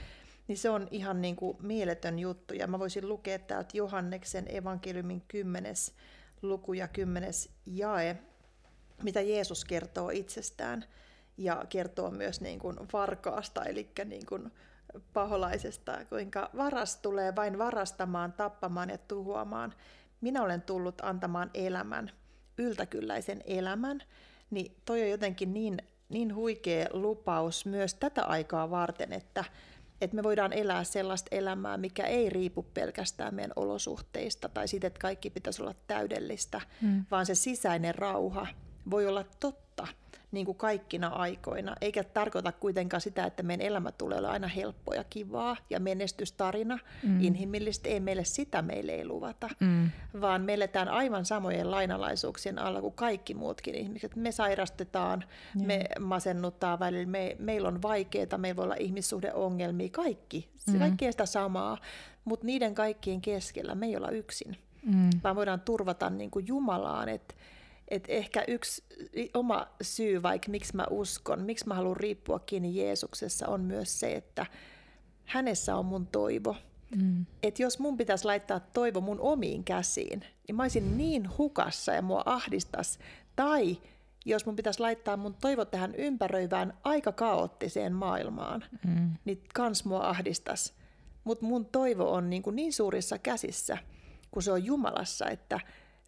Niin 0.48 0.58
se 0.58 0.70
on 0.70 0.88
ihan 0.92 1.22
niin 1.22 1.36
kuin 1.36 1.58
mieletön 1.62 2.20
juttu. 2.20 2.54
Ja 2.54 2.68
mä 2.68 2.80
voisin 2.80 3.10
lukea 3.10 3.40
täältä 3.40 3.78
Johanneksen 3.78 4.56
evankeliumin 4.56 5.22
10. 5.28 5.76
luku 6.42 6.74
ja 6.74 6.88
10. 6.88 7.32
jae, 7.66 8.18
mitä 9.04 9.22
Jeesus 9.22 9.66
kertoo 9.66 10.10
itsestään. 10.10 10.86
Ja 11.38 11.66
kertoo 11.70 12.12
myös 12.12 12.42
niin 12.42 12.60
kuin 12.60 12.78
varkaasta, 12.94 13.64
eli 13.66 13.92
niin 14.06 14.26
kuin 14.26 14.52
paholaisesta, 15.14 16.06
kuinka 16.06 16.50
varas 16.58 16.98
tulee 16.98 17.36
vain 17.36 17.58
varastamaan, 17.58 18.34
tappamaan 18.34 18.90
ja 18.90 18.98
tuhoamaan. 18.98 19.74
Minä 20.22 20.44
olen 20.44 20.62
tullut 20.62 21.02
antamaan 21.02 21.50
elämän, 21.54 22.12
yltäkylläisen 22.58 23.42
elämän, 23.46 24.04
niin 24.50 24.76
toi 24.86 25.02
on 25.02 25.10
jotenkin 25.10 25.54
niin, 25.54 25.78
niin 26.10 26.36
huikea 26.36 26.88
lupaus 26.94 27.66
myös 27.66 27.94
tätä 27.94 28.24
aikaa 28.24 28.70
varten, 28.70 29.14
että, 29.14 29.46
että 30.02 30.16
me 30.16 30.24
voidaan 30.24 30.54
elää 30.54 30.84
sellaista 30.84 31.36
elämää, 31.36 31.78
mikä 31.78 32.04
ei 32.04 32.30
riipu 32.30 32.64
pelkästään 32.64 33.36
meidän 33.36 33.54
olosuhteista 33.56 34.50
tai 34.50 34.68
siitä, 34.68 34.88
että 34.88 35.00
kaikki 35.00 35.30
pitäisi 35.30 35.62
olla 35.62 35.76
täydellistä, 35.88 36.62
mm. 36.82 37.06
vaan 37.12 37.26
se 37.26 37.36
sisäinen 37.36 37.96
rauha 37.96 38.48
voi 38.90 39.08
olla 39.08 39.24
totta 39.40 39.88
niin 40.32 40.46
kuin 40.46 40.58
kaikkina 40.58 41.08
aikoina, 41.08 41.76
eikä 41.82 42.04
tarkoita 42.04 42.52
kuitenkaan 42.52 43.02
sitä, 43.02 43.26
että 43.26 43.44
meidän 43.44 43.68
elämä 43.68 43.92
tulee 43.92 44.18
olla 44.18 44.32
aina 44.32 44.48
helppoa 44.48 44.96
ja 44.96 45.04
kivaa 45.04 45.58
ja 45.70 45.80
menestystarina, 45.80 46.80
mm. 47.04 47.22
inhimillisesti, 47.22 47.90
ei 47.90 48.00
meille 48.00 48.24
sitä 48.24 48.62
meille 48.62 48.92
ei 48.92 49.06
luvata, 49.06 49.50
mm. 49.60 49.90
vaan 50.22 50.42
me 50.42 50.54
eletään 50.54 50.88
aivan 50.88 51.26
samojen 51.26 51.72
lainalaisuuksien 51.72 52.60
alla 52.60 52.82
kuin 52.82 52.94
kaikki 52.94 53.34
muutkin 53.34 53.76
ihmiset. 53.76 54.16
Me 54.16 54.32
sairastetaan, 54.32 55.24
mm. 55.56 55.66
me 55.68 55.86
masennutaan 56.00 56.80
välillä, 56.80 57.12
me, 57.12 57.36
meillä 57.40 57.68
on 57.68 57.82
vaikeaa, 57.82 58.38
meillä 58.38 58.56
voi 58.56 58.64
olla 58.64 58.76
ihmissuhdeongelmia, 58.80 59.90
kaikki, 59.90 60.50
mm. 60.68 60.80
kaikki 60.80 61.12
sitä 61.12 61.26
samaa, 61.26 61.78
mutta 62.26 62.46
niiden 62.46 62.76
kaikkien 62.76 63.22
keskellä 63.22 63.76
me 63.76 63.86
ei 63.86 63.98
olla 63.98 64.10
yksin, 64.10 64.58
mm. 64.86 65.10
vaan 65.24 65.36
voidaan 65.36 65.62
turvata 65.62 66.10
niin 66.10 66.32
kuin 66.32 66.48
Jumalaan, 66.48 67.10
että 67.10 67.36
et 67.92 68.04
ehkä 68.08 68.44
yksi 68.48 68.84
oma 69.34 69.68
syy, 69.82 70.24
vaikka 70.24 70.52
miksi 70.52 70.76
mä 70.76 70.86
uskon, 70.90 71.42
miksi 71.42 71.68
mä 71.68 71.74
haluan 71.74 71.98
riippua 71.98 72.40
kiinni 72.40 72.76
Jeesuksessa, 72.76 73.48
on 73.48 73.62
myös 73.62 74.00
se, 74.00 74.14
että 74.16 74.46
hänessä 75.26 75.76
on 75.76 75.86
mun 75.86 76.08
toivo. 76.08 76.56
Mm. 76.96 77.26
Että 77.44 77.64
jos 77.64 77.80
mun 77.80 77.98
pitäisi 77.98 78.26
laittaa 78.26 78.60
toivo 78.60 79.02
mun 79.02 79.20
omiin 79.20 79.64
käsiin, 79.64 80.20
niin 80.48 80.56
mä 80.56 80.64
olisin 80.64 80.98
niin 80.98 81.38
hukassa 81.38 81.94
ja 81.94 82.02
mua 82.02 82.24
ahdistas. 82.26 83.00
Tai 83.36 83.78
jos 84.26 84.46
mun 84.46 84.56
pitäisi 84.56 84.80
laittaa 84.80 85.18
mun 85.18 85.36
toivo 85.42 85.66
tähän 85.66 85.96
ympäröivään 85.96 86.74
aika 86.84 87.12
kaoottiseen 87.12 87.94
maailmaan, 87.94 88.64
mm. 88.88 89.12
niin 89.26 89.44
kans 89.54 89.86
mua 89.86 90.10
ahdistas. 90.10 90.74
Mutta 91.24 91.46
mun 91.46 91.66
toivo 91.66 92.12
on 92.12 92.30
niin, 92.30 92.44
kuin 92.44 92.56
niin 92.56 92.74
suurissa 92.74 93.18
käsissä, 93.18 93.78
kun 94.32 94.44
se 94.44 94.52
on 94.52 94.66
Jumalassa, 94.66 95.26
että 95.30 95.60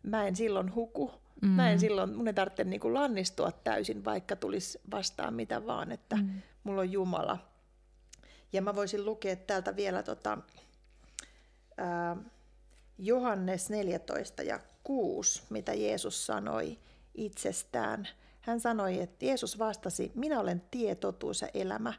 mä 0.03 0.27
en 0.27 0.35
silloin 0.35 0.75
huku, 0.75 1.11
Mm. 1.43 1.49
Mä 1.49 1.69
en 1.69 1.79
silloin, 1.79 2.15
mun 2.15 2.27
ei 2.27 2.33
tarvitse 2.33 2.63
niin 2.63 2.79
kuin 2.79 2.93
lannistua 2.93 3.51
täysin, 3.51 4.05
vaikka 4.05 4.35
tulisi 4.35 4.79
vastaan 4.91 5.33
mitä 5.33 5.65
vaan, 5.65 5.91
että 5.91 6.15
mm. 6.15 6.41
mulla 6.63 6.81
on 6.81 6.91
Jumala. 6.91 7.37
Ja 8.53 8.61
mä 8.61 8.75
voisin 8.75 9.05
lukea 9.05 9.35
täältä 9.35 9.75
vielä 9.75 10.03
tota, 10.03 10.37
ää, 11.77 12.17
Johannes 12.97 13.69
14 13.69 14.43
ja 14.43 14.59
6, 14.83 15.43
mitä 15.49 15.73
Jeesus 15.73 16.25
sanoi 16.25 16.77
itsestään. 17.15 18.07
Hän 18.41 18.59
sanoi, 18.59 19.01
että 19.01 19.25
Jeesus 19.25 19.59
vastasi, 19.59 20.11
minä 20.15 20.39
olen 20.39 20.61
tie, 20.71 20.95
totuus 20.95 21.41
ja 21.41 21.47
elämä. 21.53 21.93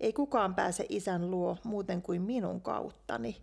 Ei 0.00 0.12
kukaan 0.12 0.54
pääse 0.54 0.86
isän 0.88 1.30
luo 1.30 1.56
muuten 1.64 2.02
kuin 2.02 2.22
minun 2.22 2.60
kauttani. 2.60 3.36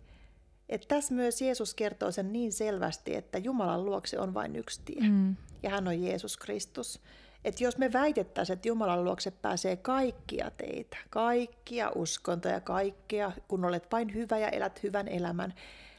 Että 0.72 0.88
tässä 0.88 1.14
myös 1.14 1.42
Jeesus 1.42 1.74
kertoo 1.74 2.10
sen 2.10 2.32
niin 2.32 2.52
selvästi, 2.52 3.14
että 3.14 3.38
Jumalan 3.38 3.84
luokse 3.84 4.18
on 4.18 4.34
vain 4.34 4.56
yksi 4.56 4.80
tie, 4.84 5.08
mm. 5.08 5.36
ja 5.62 5.70
hän 5.70 5.88
on 5.88 6.02
Jeesus 6.02 6.36
Kristus. 6.36 7.00
Että 7.44 7.64
jos 7.64 7.78
me 7.78 7.92
väitettäisiin, 7.92 8.54
että 8.54 8.68
Jumalan 8.68 9.04
luokse 9.04 9.30
pääsee 9.30 9.76
kaikkia 9.76 10.50
teitä, 10.50 10.96
kaikkia 11.10 11.90
uskontoja, 11.94 12.60
kaikkia, 12.60 13.32
kun 13.48 13.64
olet 13.64 13.92
vain 13.92 14.14
hyvä 14.14 14.38
ja 14.38 14.48
elät 14.48 14.82
hyvän 14.82 15.08
elämän, 15.08 15.54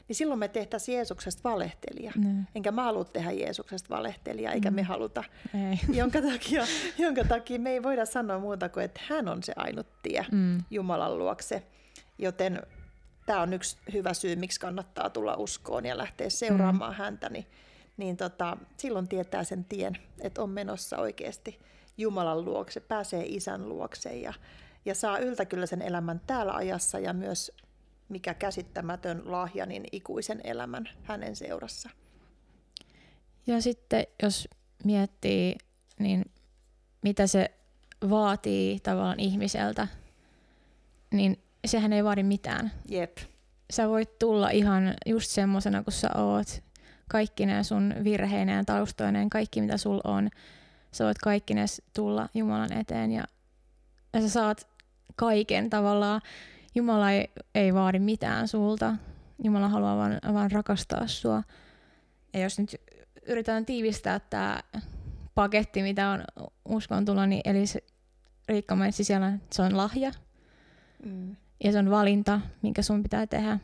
niin 0.08 0.16
silloin 0.16 0.38
me 0.38 0.48
tehtäisiin 0.48 0.96
Jeesuksesta 0.96 1.50
valehtelija. 1.50 2.12
Mm. 2.16 2.46
Enkä 2.54 2.72
mä 2.72 2.84
halua 2.84 3.04
tehdä 3.04 3.30
Jeesuksesta 3.30 3.96
valehtelija, 3.96 4.52
eikä 4.52 4.70
mm. 4.70 4.76
me 4.76 4.82
haluta. 4.82 5.24
Ei. 5.54 5.80
Jonka, 5.98 6.22
takia, 6.22 6.64
jonka 6.98 7.24
takia 7.24 7.58
me 7.58 7.70
ei 7.70 7.82
voida 7.82 8.06
sanoa 8.06 8.38
muuta 8.38 8.68
kuin, 8.68 8.84
että 8.84 9.00
hän 9.08 9.28
on 9.28 9.42
se 9.42 9.52
ainut 9.56 9.86
tie 10.02 10.26
mm. 10.32 10.58
Jumalan 10.70 11.18
luokse. 11.18 11.62
Joten 12.18 12.62
tämä 13.26 13.42
on 13.42 13.52
yksi 13.52 13.76
hyvä 13.92 14.14
syy, 14.14 14.36
miksi 14.36 14.60
kannattaa 14.60 15.10
tulla 15.10 15.36
uskoon 15.36 15.86
ja 15.86 15.98
lähteä 15.98 16.30
seuraamaan 16.30 16.92
mm. 16.92 16.98
häntä, 16.98 17.28
niin, 17.28 17.46
niin 17.96 18.16
tota, 18.16 18.56
silloin 18.76 19.08
tietää 19.08 19.44
sen 19.44 19.64
tien, 19.64 19.98
että 20.20 20.42
on 20.42 20.50
menossa 20.50 20.98
oikeasti 20.98 21.60
Jumalan 21.98 22.44
luokse, 22.44 22.80
pääsee 22.80 23.24
isän 23.26 23.68
luokse 23.68 24.16
ja, 24.16 24.34
ja 24.84 24.94
saa 24.94 25.18
yltäkyllisen 25.18 25.82
elämän 25.82 26.20
täällä 26.26 26.54
ajassa 26.54 26.98
ja 26.98 27.12
myös 27.12 27.52
mikä 28.08 28.34
käsittämätön 28.34 29.22
lahja, 29.24 29.66
niin 29.66 29.84
ikuisen 29.92 30.40
elämän 30.44 30.88
hänen 31.02 31.36
seurassa. 31.36 31.90
Ja 33.46 33.62
sitten 33.62 34.06
jos 34.22 34.48
miettii, 34.84 35.56
niin 35.98 36.24
mitä 37.02 37.26
se 37.26 37.50
vaatii 38.10 38.80
tavallaan 38.80 39.20
ihmiseltä, 39.20 39.88
niin 41.10 41.43
sehän 41.64 41.92
ei 41.92 42.04
vaadi 42.04 42.22
mitään. 42.22 42.72
Jep. 42.88 43.18
Sä 43.70 43.88
voit 43.88 44.18
tulla 44.18 44.50
ihan 44.50 44.94
just 45.06 45.30
semmosena 45.30 45.82
kuin 45.82 45.94
sä 45.94 46.08
oot. 46.14 46.62
Kaikki 47.08 47.46
nämä 47.46 47.62
sun 47.62 47.94
virheineen, 48.04 48.66
taustoineen, 48.66 49.30
kaikki 49.30 49.60
mitä 49.60 49.76
sul 49.76 50.00
on. 50.04 50.30
Sä 50.92 51.04
voit 51.04 51.18
kaikki 51.18 51.54
tulla 51.92 52.28
Jumalan 52.34 52.72
eteen 52.72 53.12
ja, 53.12 53.24
ja 54.12 54.20
sä 54.20 54.28
saat 54.28 54.68
kaiken 55.16 55.70
tavallaan. 55.70 56.20
Jumala 56.74 57.10
ei, 57.10 57.28
ei 57.54 57.74
vaadi 57.74 57.98
mitään 57.98 58.48
sulta. 58.48 58.96
Jumala 59.44 59.68
haluaa 59.68 59.96
vaan, 59.96 60.18
vaan 60.34 60.50
rakastaa 60.50 61.06
sua. 61.06 61.42
Ja 62.32 62.40
jos 62.40 62.58
nyt 62.58 62.76
yritetään 63.26 63.66
tiivistää 63.66 64.20
tämä 64.20 64.60
paketti, 65.34 65.82
mitä 65.82 66.08
on 66.08 66.24
uskon 66.64 67.04
tulla, 67.04 67.26
niin 67.26 67.40
eli 67.44 67.66
se 67.66 67.84
Riikka 68.48 68.76
mainitsi 68.76 69.04
siellä, 69.04 69.38
se 69.52 69.62
on 69.62 69.76
lahja. 69.76 70.12
Mm. 71.04 71.36
Ja 71.64 71.72
se 71.72 71.78
on 71.78 71.90
valinta, 71.90 72.40
minkä 72.62 72.82
sun 72.82 73.02
pitää 73.02 73.26
tehdä. 73.26 73.58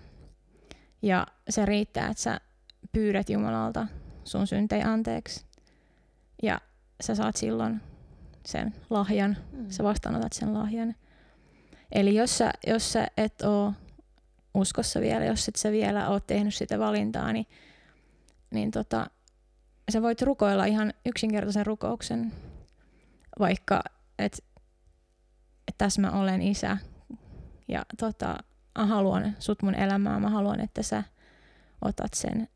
Ja 1.02 1.26
se 1.48 1.66
riittää, 1.66 2.08
että 2.08 2.22
sä 2.22 2.40
pyydät 2.92 3.30
Jumalalta 3.30 3.86
sun 4.24 4.46
syntejä 4.46 4.92
anteeksi. 4.92 5.44
Ja 6.42 6.60
sä 7.02 7.14
saat 7.14 7.36
silloin 7.36 7.80
sen 8.46 8.74
lahjan, 8.90 9.36
mm. 9.52 9.70
sä 9.70 9.84
vastaanotat 9.84 10.32
sen 10.32 10.54
lahjan. 10.54 10.94
Eli 11.92 12.14
jos 12.14 12.38
sä, 12.38 12.52
jos 12.66 12.92
sä 12.92 13.06
et 13.16 13.42
oo 13.42 13.72
uskossa 14.54 15.00
vielä, 15.00 15.24
jos 15.24 15.48
et 15.48 15.56
sä 15.56 15.72
vielä 15.72 16.08
oot 16.08 16.26
tehnyt 16.26 16.54
sitä 16.54 16.78
valintaa, 16.78 17.32
niin, 17.32 17.46
niin 18.50 18.70
tota, 18.70 19.06
sä 19.90 20.02
voit 20.02 20.22
rukoilla 20.22 20.64
ihan 20.64 20.94
yksinkertaisen 21.06 21.66
rukouksen, 21.66 22.32
vaikka, 23.38 23.82
että 24.18 24.38
et 25.68 25.74
tässä 25.78 26.00
mä 26.00 26.10
olen 26.10 26.42
isä, 26.42 26.76
ja 27.70 27.84
tota, 27.98 28.36
mä 28.78 28.86
haluan 28.86 29.36
sut 29.38 29.62
mun 29.62 29.74
elämään, 29.74 30.22
mä 30.22 30.30
haluan, 30.30 30.60
että 30.60 30.82
sä 30.82 31.02
otat 31.82 32.14
sen 32.14 32.48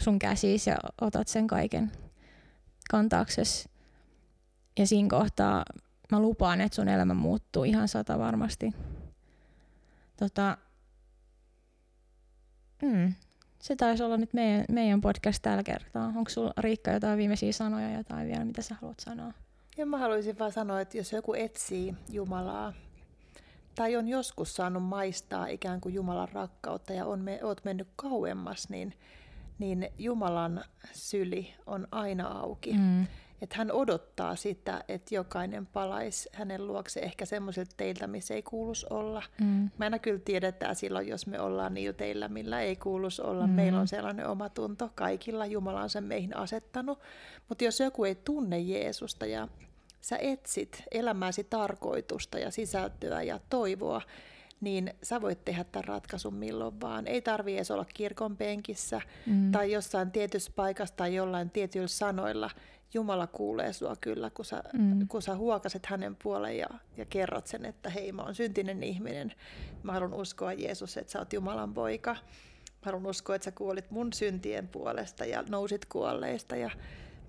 sun 0.00 0.18
käsiis 0.18 0.66
ja 0.66 0.76
otat 1.00 1.28
sen 1.28 1.46
kaiken 1.46 1.92
kantaakses. 2.90 3.68
Ja 4.78 4.86
siinä 4.86 5.08
kohtaa 5.10 5.64
mä 6.12 6.20
lupaan, 6.20 6.60
että 6.60 6.76
sun 6.76 6.88
elämä 6.88 7.14
muuttuu 7.14 7.64
ihan 7.64 7.88
sata 7.88 8.18
varmasti. 8.18 8.72
Tota, 10.16 10.56
mm, 12.82 13.14
se 13.58 13.76
taisi 13.76 14.02
olla 14.02 14.16
nyt 14.16 14.34
meidän, 14.34 14.64
meidän 14.70 15.00
podcast 15.00 15.42
tällä 15.42 15.62
kertaa. 15.62 16.06
Onko 16.06 16.30
sulla 16.30 16.52
Riikka 16.58 16.90
jotain 16.90 17.18
viimeisiä 17.18 17.52
sanoja, 17.52 17.96
jotain 17.96 18.28
vielä, 18.28 18.44
mitä 18.44 18.62
sä 18.62 18.76
haluat 18.80 19.00
sanoa? 19.00 19.32
Ja 19.76 19.86
mä 19.86 19.98
haluaisin 19.98 20.38
vaan 20.38 20.52
sanoa, 20.52 20.80
että 20.80 20.96
jos 20.96 21.12
joku 21.12 21.34
etsii 21.34 21.94
Jumalaa, 22.08 22.72
tai 23.80 23.96
on 23.96 24.08
joskus 24.08 24.56
saanut 24.56 24.82
maistaa 24.82 25.46
ikään 25.46 25.80
kuin 25.80 25.94
Jumalan 25.94 26.28
rakkautta 26.32 26.92
ja 26.92 27.06
on 27.06 27.20
me, 27.20 27.40
oot 27.42 27.64
mennyt 27.64 27.88
kauemmas, 27.96 28.68
niin, 28.68 28.94
niin 29.58 29.88
Jumalan 29.98 30.64
syli 30.92 31.54
on 31.66 31.88
aina 31.92 32.28
auki. 32.28 32.72
Mm. 32.72 33.06
Että 33.42 33.56
hän 33.56 33.72
odottaa 33.72 34.36
sitä, 34.36 34.84
että 34.88 35.14
jokainen 35.14 35.66
palaisi 35.66 36.28
hänen 36.32 36.66
luokse 36.66 37.00
ehkä 37.00 37.24
semmoisilta 37.24 37.74
teiltä, 37.76 38.06
missä 38.06 38.34
ei 38.34 38.42
kuulus 38.42 38.84
olla. 38.84 39.22
Mm. 39.40 39.70
Mä 39.78 39.86
en 39.86 40.00
kyllä 40.00 40.20
tiedetään 40.24 40.76
silloin, 40.76 41.08
jos 41.08 41.26
me 41.26 41.40
ollaan 41.40 41.74
niillä 41.74 41.92
teillä, 41.92 42.28
millä 42.28 42.60
ei 42.60 42.76
kuulus 42.76 43.20
olla. 43.20 43.46
Mm. 43.46 43.52
Meillä 43.52 43.80
on 43.80 43.88
sellainen 43.88 44.28
oma 44.28 44.48
tunto 44.48 44.90
kaikilla, 44.94 45.46
Jumala 45.46 45.82
on 45.82 45.90
sen 45.90 46.04
meihin 46.04 46.36
asettanut. 46.36 46.98
Mutta 47.48 47.64
jos 47.64 47.80
joku 47.80 48.04
ei 48.04 48.14
tunne 48.14 48.58
Jeesusta 48.58 49.26
ja 49.26 49.48
sä 50.00 50.16
etsit 50.20 50.82
elämäsi 50.90 51.44
tarkoitusta 51.44 52.38
ja 52.38 52.50
sisältöä 52.50 53.22
ja 53.22 53.40
toivoa, 53.50 54.02
niin 54.60 54.94
sä 55.02 55.20
voit 55.20 55.44
tehdä 55.44 55.64
tämän 55.64 55.84
ratkaisun 55.84 56.34
milloin 56.34 56.80
vaan. 56.80 57.06
Ei 57.06 57.22
tarvi 57.22 57.56
edes 57.56 57.70
olla 57.70 57.84
kirkon 57.94 58.36
penkissä 58.36 59.00
mm. 59.26 59.52
tai 59.52 59.72
jossain 59.72 60.10
tietyssä 60.10 60.52
paikassa 60.56 60.96
tai 60.96 61.14
jollain 61.14 61.50
tietyillä 61.50 61.88
sanoilla. 61.88 62.50
Jumala 62.94 63.26
kuulee 63.26 63.72
sua 63.72 63.96
kyllä, 64.00 64.30
kun 64.30 64.44
sä, 64.44 64.62
mm. 64.72 65.08
kun 65.08 65.22
sä 65.22 65.36
huokaset 65.36 65.86
hänen 65.86 66.16
puoleen 66.22 66.58
ja, 66.58 66.68
ja 66.96 67.04
kerrot 67.04 67.46
sen, 67.46 67.64
että 67.64 67.90
hei, 67.90 68.12
mä 68.12 68.22
oon 68.22 68.34
syntinen 68.34 68.82
ihminen. 68.82 69.32
Mä 69.82 69.92
haluan 69.92 70.14
uskoa 70.14 70.52
Jeesus, 70.52 70.96
että 70.96 71.12
sä 71.12 71.18
oot 71.18 71.32
Jumalan 71.32 71.74
poika. 71.74 72.12
Mä 72.12 72.84
haluan 72.84 73.06
uskoa, 73.06 73.36
että 73.36 73.44
sä 73.44 73.52
kuolit 73.52 73.90
mun 73.90 74.12
syntien 74.12 74.68
puolesta 74.68 75.24
ja 75.24 75.44
nousit 75.48 75.84
kuolleista. 75.84 76.56
Ja 76.56 76.70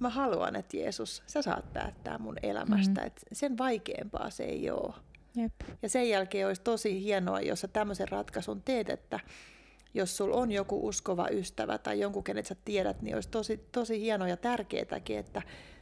mä 0.02 0.10
haluan, 0.10 0.56
että 0.56 0.78
Jeesus, 0.78 1.24
sä 1.28 1.42
saat 1.42 1.74
päättää 1.74 2.18
mun 2.18 2.36
elämästä. 2.44 3.02
Mm. 3.02 3.08
Et 3.08 3.22
sen 3.32 3.58
vaikeampaa 3.58 4.30
se 4.30 4.44
ei 4.44 4.70
ole. 4.70 4.94
Jep. 5.36 5.54
Ja 5.82 5.90
sen 5.90 6.10
jälkeen 6.10 6.48
olisi 6.48 6.62
tosi 6.62 7.04
hienoa, 7.04 7.42
jos 7.42 7.62
sä 7.62 7.68
tämmöisen 7.68 8.08
ratkaisun 8.10 8.62
teet, 8.62 8.90
että 8.90 9.20
jos 9.94 10.18
sulla 10.18 10.36
on 10.36 10.52
joku 10.52 10.88
uskova 10.88 11.28
ystävä 11.32 11.78
tai 11.78 12.00
jonkun, 12.00 12.24
kenet 12.24 12.46
sä 12.46 12.56
tiedät, 12.66 13.02
niin 13.02 13.16
olisi 13.16 13.30
tosi, 13.30 13.68
tosi 13.72 14.02
hienoa 14.02 14.28
ja 14.28 14.38
tärkeääkin, 14.38 15.18
että 15.18 15.42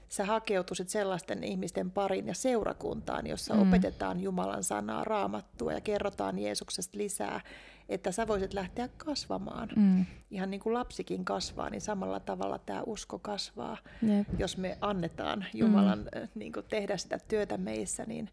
sä 0.09 0.25
hakeutuisit 0.25 0.89
sellaisten 0.89 1.43
ihmisten 1.43 1.91
parin 1.91 2.27
ja 2.27 2.33
seurakuntaan, 2.33 3.27
jossa 3.27 3.53
mm. 3.53 3.61
opetetaan 3.61 4.21
Jumalan 4.21 4.63
sanaa, 4.63 5.03
raamattua 5.03 5.73
ja 5.73 5.81
kerrotaan 5.81 6.39
Jeesuksesta 6.39 6.97
lisää, 6.97 7.41
että 7.89 8.11
sä 8.11 8.27
voisit 8.27 8.53
lähteä 8.53 8.89
kasvamaan. 8.97 9.69
Mm. 9.75 10.05
Ihan 10.31 10.51
niin 10.51 10.59
kuin 10.59 10.73
lapsikin 10.73 11.25
kasvaa, 11.25 11.69
niin 11.69 11.81
samalla 11.81 12.19
tavalla 12.19 12.59
tämä 12.59 12.83
usko 12.85 13.19
kasvaa. 13.19 13.77
Jep. 14.01 14.27
Jos 14.37 14.57
me 14.57 14.77
annetaan 14.81 15.45
Jumalan 15.53 15.99
mm. 15.99 16.27
niin 16.35 16.53
kuin 16.53 16.65
tehdä 16.69 16.97
sitä 16.97 17.19
työtä 17.27 17.57
meissä, 17.57 18.03
niin, 18.07 18.29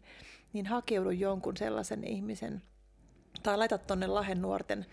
niin 0.53 0.65
hakeudu 0.65 1.09
jonkun 1.09 1.57
sellaisen 1.57 2.03
ihmisen, 2.03 2.61
tai 3.43 3.57
laita 3.57 3.77
tuonne 3.77 4.07
Lahen 4.07 4.41
nuorten 4.41 4.85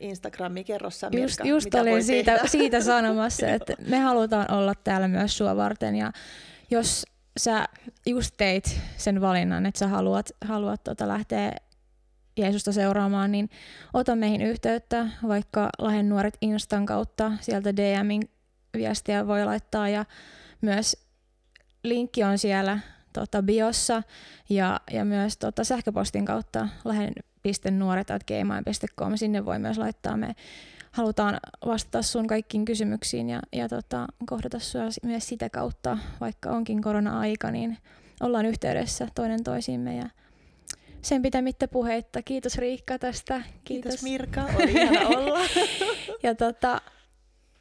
Instagramiin, 0.00 0.66
kerro 0.66 0.90
sä 0.90 1.10
Mirka, 1.10 1.22
Just, 1.22 1.40
just 1.44 1.64
mitä 1.64 1.80
olin 1.80 2.04
siitä, 2.04 2.40
siitä 2.46 2.80
sanomassa, 2.80 3.46
että 3.56 3.74
me 3.88 3.98
halutaan 3.98 4.50
olla 4.50 4.74
täällä 4.84 5.08
myös 5.08 5.38
sua 5.38 5.56
varten 5.56 5.96
ja 5.96 6.12
jos 6.70 7.06
sä 7.38 7.64
just 8.06 8.34
teit 8.36 8.80
sen 8.96 9.20
valinnan, 9.20 9.66
että 9.66 9.78
sä 9.78 9.88
haluat, 9.88 10.30
haluat 10.44 10.84
tota 10.84 11.08
lähteä 11.08 11.52
Jeesusta 12.38 12.72
seuraamaan, 12.72 13.32
niin 13.32 13.50
ota 13.94 14.16
meihin 14.16 14.42
yhteyttä, 14.42 15.06
vaikka 15.28 15.70
Lahden 15.78 16.08
nuoret 16.08 16.36
Instan 16.40 16.86
kautta, 16.86 17.32
sieltä 17.40 17.76
DMin 17.76 18.30
viestiä 18.76 19.26
voi 19.26 19.44
laittaa 19.44 19.88
ja 19.88 20.04
myös 20.60 21.08
linkki 21.82 22.24
on 22.24 22.38
siellä 22.38 22.78
tota, 23.12 23.42
biossa 23.42 24.02
ja, 24.48 24.80
ja 24.90 25.04
myös 25.04 25.36
tota, 25.36 25.64
sähköpostin 25.64 26.24
kautta 26.24 26.68
lahden.nuoret.gmail.com. 26.84 29.16
Sinne 29.16 29.44
voi 29.44 29.58
myös 29.58 29.78
laittaa. 29.78 30.16
Me 30.16 30.34
halutaan 30.90 31.40
vastata 31.66 32.02
sun 32.02 32.26
kaikkiin 32.26 32.64
kysymyksiin 32.64 33.30
ja, 33.30 33.40
ja 33.52 33.68
tota, 33.68 34.06
kohdata 34.26 34.58
sua 34.58 34.82
myös 35.02 35.28
sitä 35.28 35.50
kautta, 35.50 35.98
vaikka 36.20 36.50
onkin 36.50 36.82
korona-aika, 36.82 37.50
niin 37.50 37.78
ollaan 38.20 38.46
yhteydessä 38.46 39.08
toinen 39.14 39.44
toisiimme 39.44 39.96
ja 39.96 40.08
sen 41.02 41.22
pitämättä 41.22 41.68
puheitta. 41.68 42.22
Kiitos 42.22 42.58
Riikka 42.58 42.98
tästä. 42.98 43.42
Kiitos, 43.64 43.90
Kiitos 43.90 44.02
Mirka, 44.02 44.44
oli 44.56 44.72
ihana 44.72 45.08
olla. 45.08 45.38
ja 46.22 46.34
tota, 46.34 46.80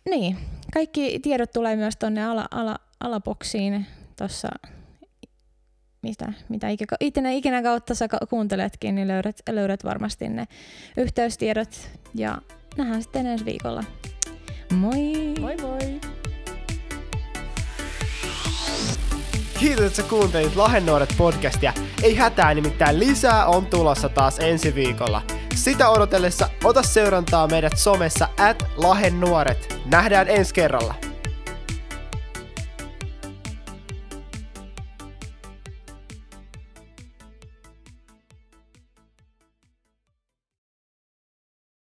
niin, 0.10 0.38
kaikki 0.74 1.20
tiedot 1.20 1.52
tulee 1.52 1.76
myös 1.76 1.98
tuonne 1.98 2.26
ala, 2.26 2.48
ala, 2.52 2.80
alaboksiin 3.00 3.86
tuossa 4.18 4.50
mitä, 6.02 6.34
mitä 6.50 6.68
ikinä, 7.00 7.32
ikinä 7.32 7.64
kautta 7.64 7.96
sä 7.96 8.08
kuunteletkin, 8.30 8.96
niin 8.96 9.08
löydät, 9.08 9.42
löydät 9.50 9.84
varmasti 9.84 10.30
ne 10.30 10.48
yhteystiedot. 10.98 11.90
Ja 12.16 12.38
nähdään 12.78 13.04
sitten 13.04 13.26
ensi 13.26 13.46
viikolla. 13.46 13.84
Moi! 14.74 15.34
Moi 15.40 15.56
moi! 15.62 16.00
Kiitos, 19.60 19.86
että 19.86 20.02
sä 20.02 20.04
kuuntelit 20.04 20.56
Lahen 20.56 20.86
Nuoret 20.86 21.14
podcastia. 21.18 21.74
Ei 22.04 22.16
hätää, 22.16 22.54
nimittäin 22.54 23.00
lisää 23.00 23.46
on 23.46 23.66
tulossa 23.66 24.10
taas 24.10 24.40
ensi 24.40 24.76
viikolla. 24.76 25.22
Sitä 25.56 25.90
odotellessa 25.90 26.50
ota 26.64 26.84
seurantaa 26.84 27.48
meidät 27.48 27.78
somessa 27.78 28.30
at 28.38 28.64
Lahen 28.76 29.20
Nuoret. 29.20 29.82
Nähdään 29.86 30.28
ensi 30.30 30.54
kerralla. 30.54 31.07